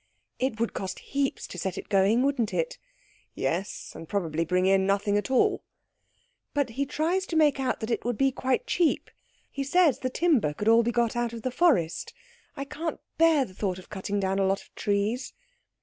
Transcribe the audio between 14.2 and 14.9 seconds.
a lot of